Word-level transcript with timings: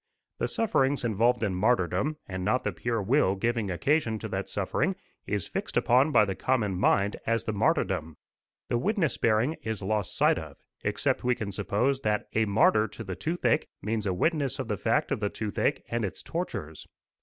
The 0.39 0.47
sufferings 0.47 1.03
involved 1.03 1.43
in 1.43 1.53
martyrdom, 1.53 2.17
and 2.27 2.43
not 2.43 2.63
the 2.63 2.71
pure 2.71 3.03
will 3.03 3.35
giving 3.35 3.69
occasion 3.69 4.17
to 4.17 4.27
that 4.29 4.49
suffering, 4.49 4.95
is 5.27 5.47
fixed 5.47 5.77
upon 5.77 6.11
by 6.11 6.25
the 6.25 6.33
common 6.33 6.75
mind 6.75 7.17
as 7.27 7.43
the 7.43 7.53
martyrdom. 7.53 8.17
The 8.67 8.79
witness 8.79 9.19
bearing 9.19 9.57
is 9.61 9.83
lost 9.83 10.17
sight 10.17 10.39
of, 10.39 10.57
except 10.83 11.23
we 11.23 11.35
can 11.35 11.51
suppose 11.51 11.99
that 11.99 12.25
"a 12.33 12.45
martyr 12.45 12.87
to 12.87 13.03
the 13.03 13.15
toothache" 13.15 13.67
means 13.83 14.07
a 14.07 14.13
witness 14.15 14.57
of 14.57 14.69
the 14.69 14.75
fact 14.75 15.11
of 15.11 15.19
the 15.19 15.29
toothache 15.29 15.83
and 15.87 16.03
its 16.03 16.23
tortures. 16.23 16.87